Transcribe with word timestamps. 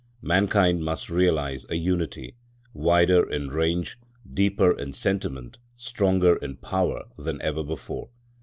Mankind 0.23 0.83
must 0.83 1.11
realise 1.11 1.67
a 1.69 1.75
unity, 1.75 2.35
wider 2.73 3.21
in 3.29 3.49
range, 3.49 3.99
deeper 4.33 4.71
in 4.71 4.93
sentiment, 4.93 5.59
stronger 5.75 6.37
in 6.37 6.55
power 6.57 7.03
than 7.19 7.39
ever 7.43 7.63
before. 7.63 8.09